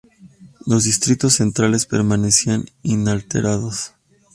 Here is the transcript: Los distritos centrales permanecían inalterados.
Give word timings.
Los 0.65 0.85
distritos 0.85 1.33
centrales 1.35 1.85
permanecían 1.85 2.65
inalterados. 2.81 3.93